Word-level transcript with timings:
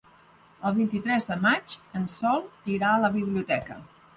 El 0.69 0.73
vint-i-tres 0.77 1.27
de 1.31 1.37
maig 1.43 1.75
en 2.01 2.09
Sol 2.17 2.43
irà 2.79 2.91
a 2.95 3.03
la 3.07 3.13
biblioteca. 3.19 3.79